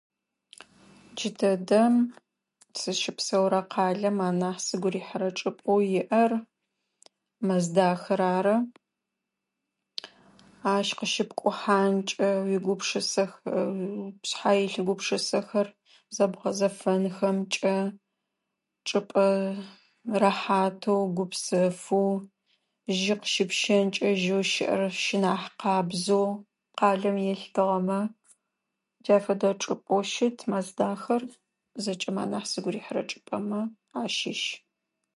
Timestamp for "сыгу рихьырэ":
4.67-5.29, 32.51-33.01